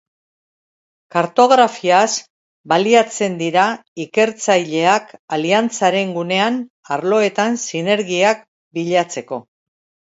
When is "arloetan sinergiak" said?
6.99-8.45